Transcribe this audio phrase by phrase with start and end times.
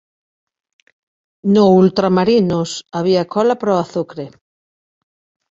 [1.53, 4.25] No ultramarinos había cola para o azucre.